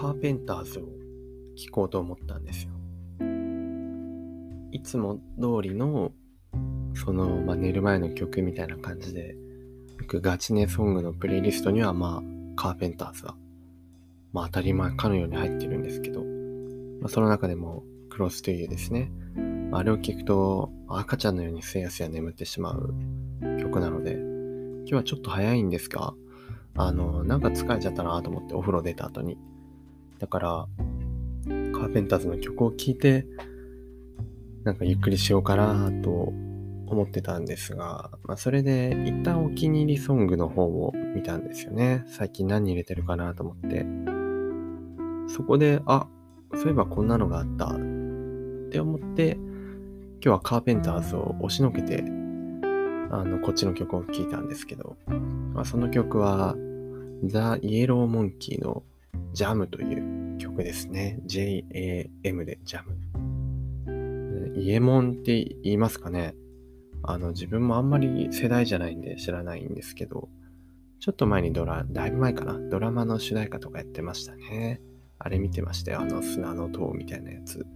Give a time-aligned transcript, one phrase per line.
[0.00, 0.82] カーペンターズを
[1.56, 2.70] 聴こうと思ったんですよ。
[4.72, 6.12] いつも通りの、
[6.94, 9.36] その、まあ、寝る前の曲みたいな感じで、
[9.98, 13.36] 僕ガチネソングのプレイリストには、まあ、カーペンターズは、
[14.32, 19.12] まあ、当たり前かのように入ってるんですけど、まあ、その中でも、クロストゥーユーですね。
[19.70, 22.94] あれを聴くと、赤ちゃんのようにすやすや眠ってしまう
[23.60, 26.14] 曲なので、今日はちょっと早いんですが、
[26.74, 29.36] あの、なんか疲れちゃったなと思ってお風呂出た後に。
[30.20, 30.68] だから、
[31.72, 33.26] カーペンターズの曲を聴いて、
[34.64, 36.10] なんかゆっくりしようかなと
[36.86, 42.04] 思ってたんですが、まあ、それで一旦お気に入りソングの方を見たんですよね。
[42.06, 43.86] 最近何入れてるかなと思って。
[45.34, 46.06] そこで、あ、
[46.54, 47.78] そういえばこんなのがあったっ
[48.70, 49.38] て思って、
[50.22, 52.04] 今日はカーペンターズを押しのけて、
[53.10, 54.96] あの、こっちの曲を聴いたんですけど、
[55.54, 56.56] まあ、その曲は、
[57.24, 58.82] ザ・イエローモンキーの
[59.32, 60.09] ジャムという
[60.40, 61.20] 曲ですね。
[61.26, 62.96] J-A-M でジャム。
[64.60, 66.34] イエモンって言いますかね。
[67.02, 70.28] あの、自分もあんまり世代じゃないんで知らないんですけど、
[70.98, 72.58] ちょっと前にドラ、だいぶ前かな。
[72.58, 74.80] ドラマの主題歌とかやってましたね。
[75.18, 76.00] あれ見てましたよ。
[76.00, 77.66] あの砂の塔みたいなやつ。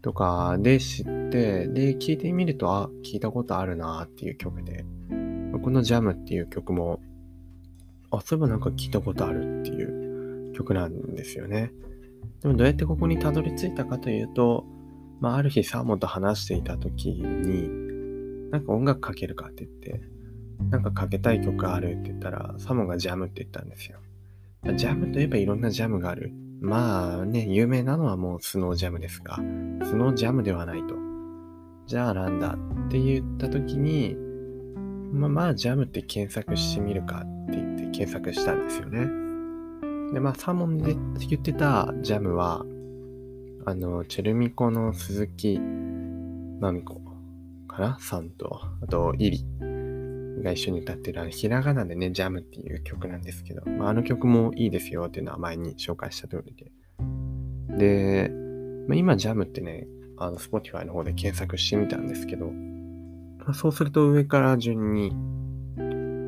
[0.00, 4.84] とかで知って、で、聞いてみると、あ、聞いたことあるなっていう曲で、
[5.62, 7.00] このジャムっていう曲も、
[8.10, 10.11] あ、そういえばなんか聞いたことあるっていう
[10.52, 11.72] 曲なんですよね。
[12.42, 14.64] でもどうやってここにたどり着いたかというと、
[15.20, 20.02] まあ、ある日サーモンと話していた時に、なんか音楽かけるかって言って、
[20.70, 23.98] なんかかけたい曲あるって言ったら、サモンがジャムって言ったんですよ。
[24.74, 26.32] ジャムといえばいろんなジャムがある。
[26.60, 29.40] まあね、有名なのはもうスノージャムですが、ス
[29.96, 30.94] ノージャムではないと。
[31.86, 34.16] じゃあなんだって言った時に、
[35.12, 39.21] まあまあジャムって検索してみるかって言って検索したんですよね。
[40.12, 40.94] で、まあサーモンで
[41.28, 42.64] 言ってたジャムは、
[43.64, 45.58] あの、チェルミコの鈴木
[46.60, 47.00] まみこ
[47.72, 49.46] かなさんと、あと、イリ
[50.42, 56.70] が一緒に歌ってる、あのひらがなでね、ジャムっていう曲なんですけど、まあ、あの曲もいいですよっていうのは前に紹介した通りで。
[57.78, 58.30] で、
[58.88, 59.86] まあ、今ジャムってね、
[60.18, 65.10] あの、Spotify の方で検索してみたんですけど、まあ、そうすると上から順に、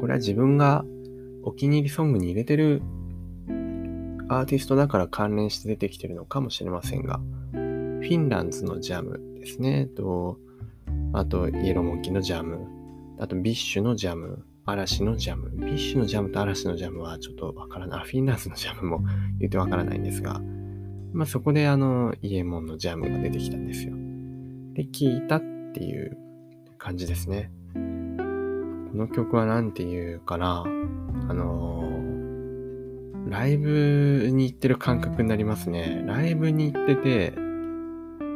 [0.00, 0.84] これは自分が
[1.44, 2.82] お気に入りソングに入れてる
[4.28, 7.20] アーティストだから関連して出てきてるのかもしれませんが、
[7.52, 10.38] FINLANDS のジャムですね、と、
[11.12, 12.66] あと、 Yellow Monkey の JAM、
[13.18, 15.50] あと、 BiSH の JAM、嵐の JAM。
[15.50, 18.04] BiSH のジャムと嵐のジャムはちょっとわからない。
[18.04, 19.02] FINLANDS のジャムも
[19.38, 20.40] 言ってわからないんですが、
[21.12, 23.94] まあそこであの、イエモンのジャムが出てきたんですよ。
[24.74, 26.18] で、聞いたっていう
[26.76, 27.50] 感じですね。
[27.72, 27.80] こ
[28.96, 30.64] の曲は何て言うかな。
[31.28, 31.87] あのー、
[33.28, 36.02] ライブに行ってる感覚になりますね。
[36.06, 37.34] ライブに行ってて、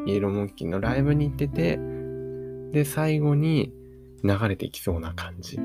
[0.06, 1.78] イエローモンキーのライブに行ってて、
[2.72, 3.72] で、最後に、
[4.24, 5.56] 流れてきそうな感じ。
[5.56, 5.58] っ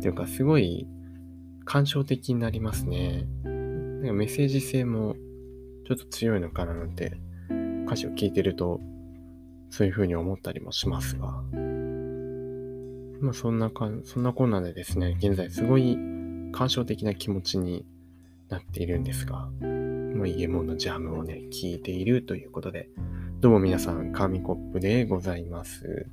[0.00, 0.86] ていうか、すごい
[1.64, 3.26] 感傷的になりますね。
[3.44, 5.16] なんかメッセージ性も
[5.86, 7.16] ちょっと強いのかななんて
[7.86, 8.80] 歌詞を聞いてると
[9.70, 11.42] そういう風に思ったりもしますが。
[13.20, 15.96] まあそんなか、そんなこんなでですね、現在すごい
[16.52, 17.86] 感傷的な気持ちに
[18.54, 19.48] なっているんですが、
[20.14, 22.88] まあ、イエモンのジャムをね、聞いているということで、
[23.40, 26.06] どうも皆さん、紙コップでございます。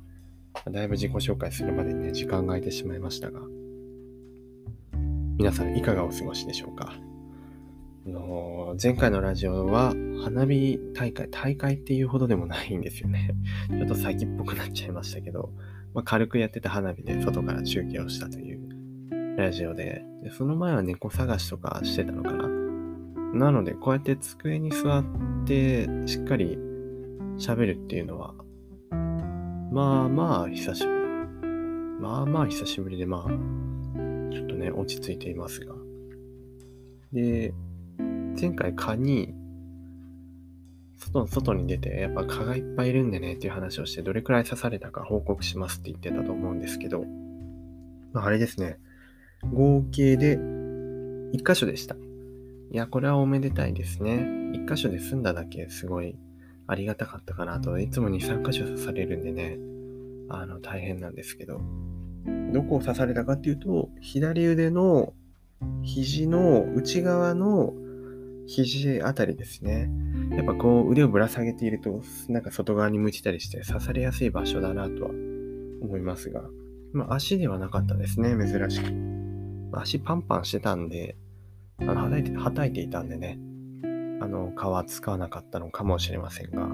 [0.68, 3.40] だいぶ自己紹介するまでにね、時間が空いてしまいましたが、
[5.38, 6.92] 皆さんいかがお過ごしでしょうか？
[8.04, 13.30] あの前回のラジオは花火大会、大会っていうほどでもないんですよね。
[13.70, 15.52] ちょっと先っぽくなっちゃいましたけど、
[15.94, 18.71] まあ、軽くやってた花火で外から中継をしたという
[19.36, 22.48] ラジオでで、その前は猫探しとかしてたのかな。
[23.34, 25.04] なので、こうやって机に座っ
[25.46, 26.58] てしっかり
[27.38, 28.34] 喋るっていうのは
[29.72, 31.02] まあまあ久しぶり。
[31.98, 33.30] まあまあ久しぶりで、まあ、
[34.30, 35.74] ちょっとね、落ち着いていますが。
[37.10, 37.54] で、
[38.38, 39.34] 前回蚊に、
[40.98, 47.06] 外外に出て、やっぱ蚊がいっぱいいるんでねっていう話をして、どれくらい刺されたか報告しますって言ってたと思うんですけど、
[48.12, 48.78] まああれですね、
[49.50, 51.96] 合計で1箇所でした。
[52.70, 54.26] いや、これはおめでたいですね。
[54.54, 56.16] 1箇所で済んだだけすごい
[56.66, 59.58] ありがたかったかなと、いつも2、3箇所刺されるんでね、
[60.28, 61.60] あの、大変なんですけど、
[62.52, 65.12] どこを刺されたかっていうと、左腕の
[65.82, 67.74] 肘の内側の
[68.46, 69.90] 肘あたりですね。
[70.30, 76.42] やっぱこう腕をぶら下げていると、なんか外側に向いてたりして刺されやすい場所だなとは思いますが、
[76.92, 79.11] まあ足ではなかったですね、珍しく。
[79.80, 81.16] 足パンパンしてたんで、
[81.80, 83.38] あの、はたいて、はたいていたんでね、
[84.20, 86.68] あの、蚊は使わなかったのかもしれませんが、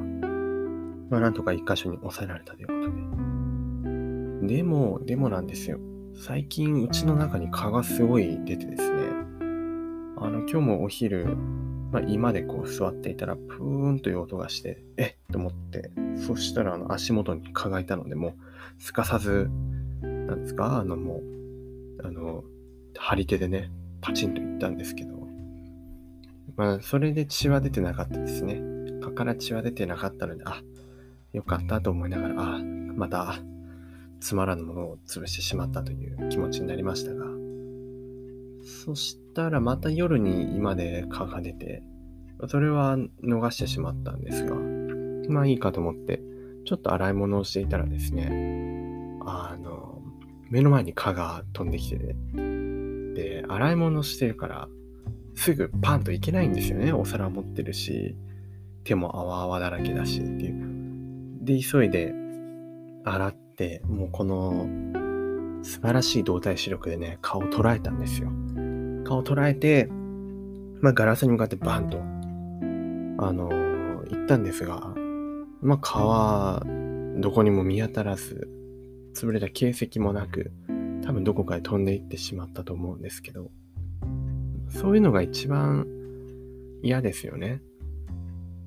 [1.11, 2.73] まあ、なんとか一箇所に抑えられたというこ
[4.41, 4.57] とで。
[4.57, 5.79] でも、でもなんですよ。
[6.15, 9.03] 最近、うちの中に蚊がすごい出てですね、
[10.19, 11.37] あの、今日もお昼、
[11.93, 15.91] まあ、今でこう座っていたら、プーンという音がして、えっと思って、
[16.27, 18.29] そしたらあの足元に蚊がいたので、も
[18.79, 19.49] う、すかさず、
[20.03, 21.23] なんですか、あのも
[22.03, 22.45] う、あの、
[22.99, 25.19] 張り手でね、パチンといったんですけど、
[26.57, 28.61] まあ、それで血は出てなかったですね。
[29.01, 30.63] 蚊から血は出てなかったので、あ、
[31.33, 32.59] よかったと思いながら、あ、
[32.97, 33.37] また、
[34.21, 37.27] つまらぬものを潰してしまったという気持ちになりましたが、
[38.85, 41.83] そしたらまた夜に今で蚊が出て、
[42.49, 44.57] それは逃してしまったんですが、
[45.29, 46.21] まあいいかと思って、
[46.65, 50.03] ちょっと洗い物をしていたらですね、あの、
[50.51, 52.17] 目の前に蚊が飛んできて、ね、
[53.49, 54.69] 洗い物してるから、
[55.35, 56.93] すぐパンといけないんですよね。
[56.93, 58.17] お皿持ってるし、
[58.85, 61.45] 手も泡泡だらけだしっていう。
[61.45, 62.13] で、急いで
[63.05, 64.67] 洗って、もうこの
[65.63, 68.31] 素晴らしい動体視力でね、顔を捉えたんですよ。
[69.05, 69.89] 顔を捉えて、
[70.81, 73.49] まあガラスに向かってバンと、あの、
[74.11, 74.95] 行ったんですが、
[75.61, 76.63] まあ顔は
[77.19, 78.49] どこにも見当たらず、
[79.15, 80.53] 潰れた形跡もなく、
[81.09, 83.51] 多分どこかへ飛んでいってしまったと思うんですけど、
[84.69, 85.87] そういうのが一番
[86.83, 87.63] 嫌ですよね。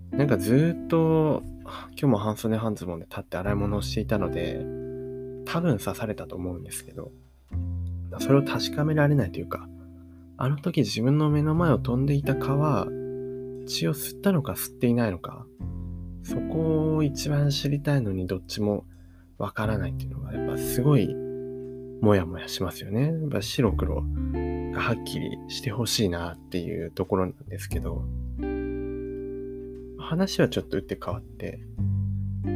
[0.10, 1.44] なんかずっと
[1.92, 4.66] 今日も半袖半ズボンで立って洗い物をしていたので、
[5.46, 7.12] 多分刺されたと思うんですけど、
[8.18, 9.70] それを確かめられないというか、
[10.38, 12.88] あの時自分の目の前を飛んでいた蚊は、
[13.68, 15.46] 血を吸ったのか吸っていないのか、
[16.24, 18.86] そこを一番知りたいのにどっちも
[19.38, 21.16] わからないっていうのが、やっぱすごい、
[22.02, 23.08] もやもやしますよね。
[23.08, 24.04] やっぱ白黒
[24.74, 28.04] がはっきりしてほしいなっていうところなんですけど、
[30.00, 31.60] 話はちょっと打って変わって、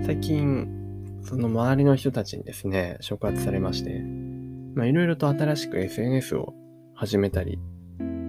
[0.05, 0.67] 最近、
[1.21, 4.01] その周りの人たちにですね、触発されまして、
[4.75, 6.55] まあいろいろと新しく SNS を
[6.95, 7.59] 始めたり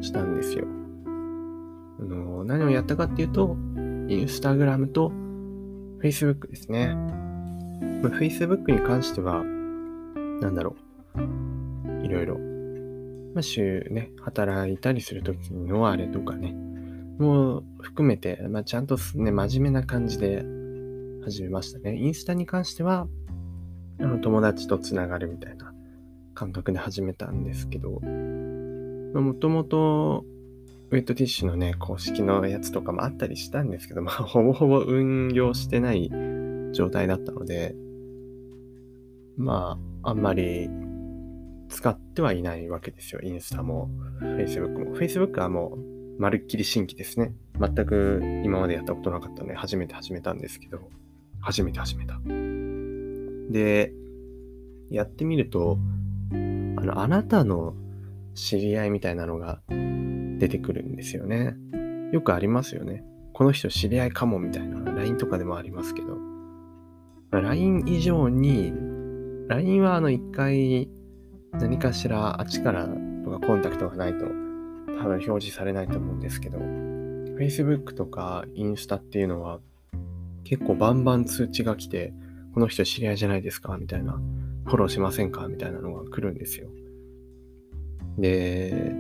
[0.03, 0.67] したんですよ。
[1.99, 3.57] あの、何をやったかっていうと、
[4.09, 5.11] インスタグラムと
[6.03, 6.95] Facebook ですね。
[8.03, 9.43] まあ、Facebook に関しては、
[10.41, 10.86] なんだろう。
[12.03, 12.39] いろいろ。
[13.35, 16.55] まあ、週ね、働いたりするときのあれとかね、
[17.19, 20.45] もう含めて、まあ、ちゃんとね、真面目な感じで
[21.23, 21.97] 始めましたね。
[21.97, 23.09] インスタに関しては、
[23.99, 25.73] あの友達とつながるみたいな
[26.35, 30.25] 感覚で始めたんですけど、もともと
[30.91, 36.11] ウェットティッシュのね、公式のやつとかもあったりしたんですけど、まあ、 ほぼほぼ運用してない
[36.73, 37.75] 状態だったので、
[39.37, 40.71] まあ、あんまり
[41.69, 43.21] 使ってはいないわけですよ。
[43.23, 43.91] インスタも、
[44.21, 44.97] Facebook も。
[44.97, 47.35] Facebook はもうまるっきり新規ですね。
[47.61, 50.91] 全く今までやったことなかったので、初めて始めたんですけど、
[51.41, 52.19] 初めて始めた。
[53.51, 53.93] で、
[54.91, 55.79] やってみると、
[56.33, 57.75] あの、あなたの
[58.35, 61.55] 知り合いみたいなのが出てくるんですよね。
[62.13, 63.05] よくありますよね。
[63.33, 66.17] この人知り合いかもみたいな、LINE とかでもありますけど、
[67.31, 68.73] LINE 以上に、
[69.49, 70.89] LINE はあの一回
[71.53, 72.87] 何かしらあっちから
[73.25, 74.31] とかコンタクトがないと多
[75.05, 76.59] 分表示されないと思うんですけど、
[77.39, 79.61] Facebook とかインスタっていうのは
[80.45, 82.13] 結構バンバン通知が来て、
[82.55, 84.21] この人知り合いじゃないですかみたいな、
[84.65, 86.69] フォローしませんかみたいなのが来るんですよ。
[88.19, 88.95] で、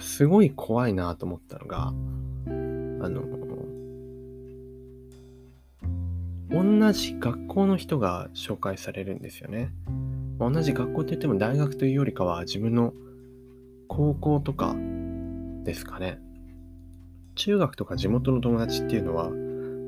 [0.00, 3.22] すごい怖いなと思ったのが、あの、
[6.50, 9.70] 同じ学校の人が紹介されるんですよね。
[10.38, 12.92] 同じ学校って言っても大学というよりかは自分の
[13.88, 14.76] 高校とか
[15.64, 16.18] ですかね。
[17.34, 19.30] 中学とか地元の友達っていうのは、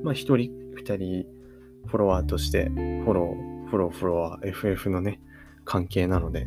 [0.02, 1.26] まあ一人、二人
[1.86, 5.20] フォロワーとして、フォロー、フォロー、フォロワー、FF のね、
[5.64, 6.46] 関係なので、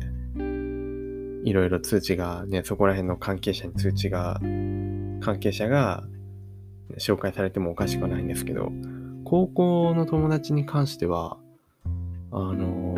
[1.44, 4.40] いろいろ通知がね、そこら辺の関係者に通知が、
[5.20, 6.04] 関係者が
[6.98, 8.72] 紹介されてもおかしくはないんですけど、
[9.24, 11.36] 高校の友達に関しては、
[12.30, 12.94] あの、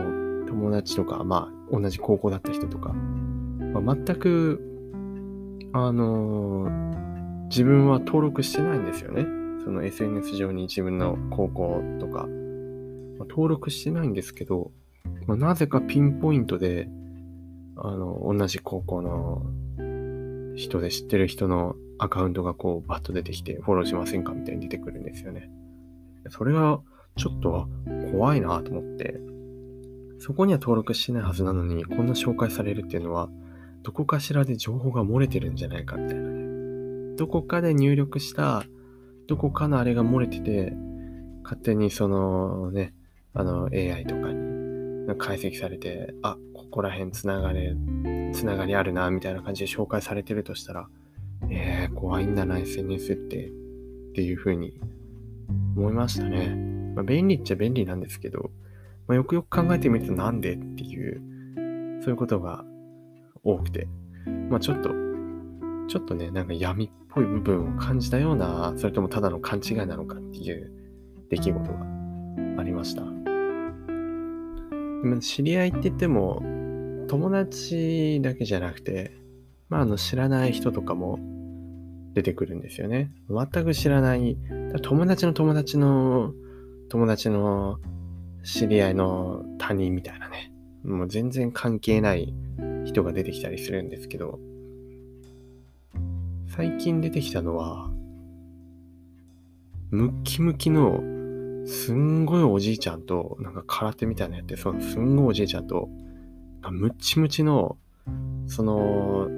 [0.67, 4.61] 友達とか、まあ、同じ高校だった人とか、まあ、全く、
[5.73, 9.27] あのー、自分は登録してないんですよね。
[9.63, 12.29] その SNS 上に自分の高校とか、まあ、
[13.29, 14.73] 登録してないんですけど、
[15.27, 16.89] まあ、なぜかピンポイントで、
[17.77, 19.43] あの、同じ高校の
[20.57, 25.49] 人で知ってる人のアカウントがこうバッと出てきてフォローしませんかみたいに出てくるんですよね。
[26.29, 26.81] それが
[27.17, 27.69] ちょっと
[28.11, 29.21] 怖いなと思って、
[30.19, 33.29] そこには登録してないはずなのに、こんな紹介されるっていうのは、
[33.83, 37.17] どこかしらで情報が漏れてるんじゃないかみたいなね。
[37.17, 38.65] どこかで入力した
[39.27, 40.75] どこかのあれが漏れてて
[41.43, 42.95] 勝手にそのね
[43.33, 47.75] あの AI とかに解析されてあここら辺つながれ
[48.35, 50.89] つながりあるなみたいな感じで紹介されてるとしたら
[51.51, 53.51] えー、怖いんだな SNS ってっ
[54.15, 54.81] ていうふうに
[55.77, 56.55] 思いましたね。
[56.95, 58.51] まあ、便利っちゃ便利なんですけど、
[59.07, 61.23] まあ、よくよく考えてみるとなんでっていう、
[62.03, 62.65] そういうことが
[63.43, 63.89] 多くて、
[64.51, 64.91] まあちょっと、
[65.89, 70.73] ちょっとね、なんか闇っぽい部分を感じたような、それともただの勘違いなのかっていう
[71.31, 71.79] 出来事が
[72.59, 73.05] ありました。
[75.21, 76.43] 知り合いって言っても、
[77.07, 79.13] 友達だけじゃなくて、
[79.69, 81.19] まあ、あの、知らない人とかも
[82.15, 83.13] 出てくるんですよね。
[83.29, 84.37] 全く知らない、
[84.83, 86.33] 友達の友達の
[86.89, 87.79] 友達の
[88.47, 90.53] 知り合いの他人みたいなね、
[90.85, 92.33] もう全然関係ない
[92.85, 94.39] 人が出てきたりするんですけど、
[96.47, 97.91] 最近出てきたのは、
[99.91, 101.03] ムッキムキの
[101.67, 105.89] すんごいおじいちゃんと、なんか空手みたいなやって、そのすんごいおじいちゃんと、
[106.71, 107.77] ムッチムチの、
[108.47, 109.29] その、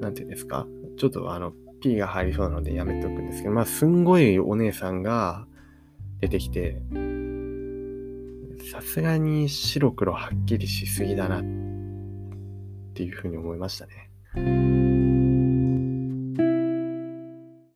[0.00, 5.46] なんていうんですか、ちょっとあの、P が入りそうなのでやめておくんですけど、まあ、すんごいお姉さんが
[6.20, 6.80] 出てきて、
[8.70, 11.40] さすがに白黒はっきりしすぎだなっ
[12.94, 14.95] ていうふうに思いましたね。